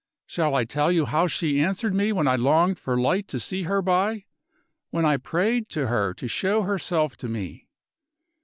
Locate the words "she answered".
1.27-1.93